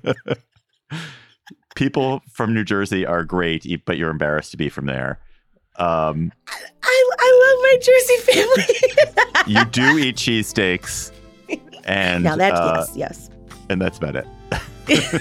People 1.77 2.21
from 2.33 2.55
New 2.55 2.65
Jersey 2.65 3.07
are 3.07 3.25
great, 3.25 3.85
but 3.85 3.97
you're 3.97 4.11
embarrassed 4.11 4.51
to 4.53 4.57
be 4.57 4.69
from 4.69 4.87
there. 4.87 5.21
Um, 5.77 6.33
I, 6.49 6.57
I 6.57 6.57
love 6.57 6.74
my 7.75 7.81
Jersey 7.83 8.17
family. 8.33 8.65
you 9.47 9.65
do 9.67 9.99
eat 9.99 10.17
cheesesteaks, 10.17 11.13
and 11.85 12.25
now 12.25 12.35
that's 12.37 12.59
uh, 12.59 12.87
yes, 12.95 13.29
and 13.69 13.79
that's 13.81 13.99
about 13.99 14.17
it. 14.17 14.27
yes. 14.89 15.13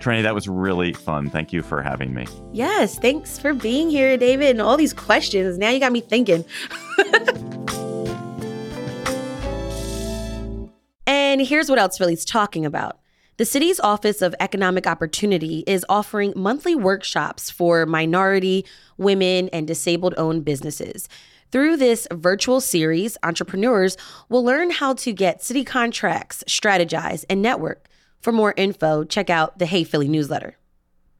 Trenae, 0.00 0.22
that 0.22 0.34
was 0.34 0.48
really 0.48 0.92
fun. 0.92 1.30
Thank 1.30 1.52
you 1.52 1.62
for 1.62 1.80
having 1.82 2.12
me. 2.12 2.26
yes, 2.52 2.98
thanks 2.98 3.38
for 3.38 3.54
being 3.54 3.88
here, 3.88 4.18
David, 4.18 4.50
and 4.50 4.60
all 4.60 4.76
these 4.76 4.92
questions. 4.92 5.56
Now 5.56 5.70
you 5.70 5.80
got 5.80 5.92
me 5.92 6.02
thinking. 6.02 6.44
and 11.06 11.40
here's 11.40 11.70
what 11.70 11.78
else 11.78 11.96
Philly's 11.96 12.24
talking 12.24 12.66
about. 12.66 12.98
The 13.36 13.44
city's 13.44 13.80
Office 13.80 14.22
of 14.22 14.32
Economic 14.38 14.86
Opportunity 14.86 15.64
is 15.66 15.84
offering 15.88 16.32
monthly 16.36 16.76
workshops 16.76 17.50
for 17.50 17.84
minority, 17.84 18.64
women, 18.96 19.48
and 19.48 19.66
disabled 19.66 20.14
owned 20.16 20.44
businesses. 20.44 21.08
Through 21.50 21.78
this 21.78 22.06
virtual 22.12 22.60
series, 22.60 23.18
entrepreneurs 23.24 23.96
will 24.28 24.44
learn 24.44 24.70
how 24.70 24.94
to 24.94 25.12
get 25.12 25.42
city 25.42 25.64
contracts, 25.64 26.44
strategize, 26.46 27.24
and 27.28 27.42
network. 27.42 27.88
For 28.20 28.30
more 28.30 28.54
info, 28.56 29.02
check 29.02 29.30
out 29.30 29.58
the 29.58 29.66
Hey 29.66 29.82
Philly 29.82 30.06
newsletter. 30.06 30.56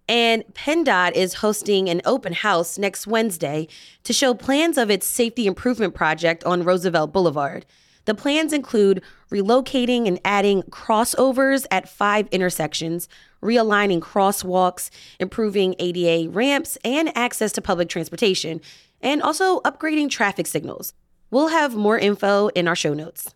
And 0.08 0.44
PennDOT 0.54 1.14
is 1.14 1.34
hosting 1.34 1.88
an 1.88 2.00
open 2.04 2.32
house 2.32 2.78
next 2.78 3.08
Wednesday 3.08 3.66
to 4.04 4.12
show 4.12 4.34
plans 4.34 4.78
of 4.78 4.88
its 4.88 5.04
safety 5.04 5.48
improvement 5.48 5.96
project 5.96 6.44
on 6.44 6.62
Roosevelt 6.62 7.12
Boulevard. 7.12 7.66
The 8.06 8.14
plans 8.14 8.52
include 8.52 9.02
relocating 9.30 10.06
and 10.06 10.20
adding 10.24 10.62
crossovers 10.64 11.66
at 11.70 11.88
five 11.88 12.28
intersections, 12.28 13.08
realigning 13.42 14.00
crosswalks, 14.00 14.90
improving 15.18 15.74
ADA 15.78 16.30
ramps 16.30 16.76
and 16.84 17.16
access 17.16 17.52
to 17.52 17.62
public 17.62 17.88
transportation, 17.88 18.60
and 19.00 19.22
also 19.22 19.60
upgrading 19.60 20.10
traffic 20.10 20.46
signals. 20.46 20.92
We'll 21.30 21.48
have 21.48 21.74
more 21.74 21.98
info 21.98 22.48
in 22.48 22.68
our 22.68 22.76
show 22.76 22.94
notes. 22.94 23.34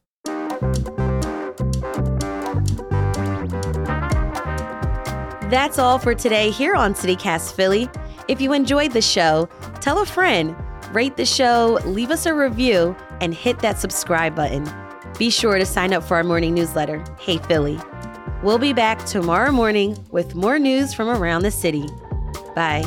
That's 5.51 5.79
all 5.79 5.99
for 5.99 6.15
today 6.15 6.51
here 6.51 6.75
on 6.75 6.93
CityCast 6.93 7.55
Philly. 7.55 7.89
If 8.29 8.43
you 8.43 8.53
enjoyed 8.53 8.93
the 8.93 9.01
show, 9.01 9.49
tell 9.81 10.03
a 10.03 10.07
friend, 10.07 10.55
rate 10.93 11.17
the 11.17 11.25
show, 11.25 11.79
leave 11.87 12.11
us 12.11 12.27
a 12.27 12.35
review, 12.35 12.95
and 13.21 13.35
hit 13.35 13.59
that 13.61 13.79
subscribe 13.79 14.35
button. 14.35 14.69
Be 15.19 15.31
sure 15.31 15.59
to 15.59 15.67
sign 15.67 15.93
up 15.93 16.05
for 16.05 16.17
our 16.17 16.25
morning 16.25 16.55
newsletter, 16.55 17.05
Hey 17.19 17.39
Philly. 17.39 17.79
We'll 18.43 18.59
be 18.59 18.73
back 18.73 19.05
tomorrow 19.05 19.51
morning 19.51 19.97
with 20.11 20.35
more 20.35 20.59
news 20.59 20.95
from 20.95 21.09
around 21.09 21.43
the 21.43 21.51
city. 21.51 21.89
Bye. 22.55 22.85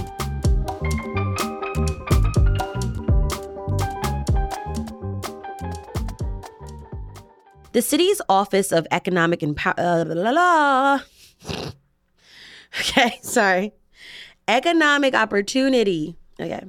The 7.74 7.82
city's 7.82 8.22
Office 8.28 8.72
of 8.74 8.86
Economic 8.92 9.42
Empower. 9.42 9.74
Uh, 9.78 10.06
la, 10.06 10.32
la. 10.32 11.00
Okay, 12.80 13.20
sorry. 13.22 13.74
Economic 14.48 15.14
opportunity. 15.14 16.16
Okay. 16.40 16.64